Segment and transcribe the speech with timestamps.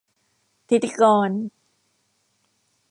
[0.69, 1.29] ฐิติกร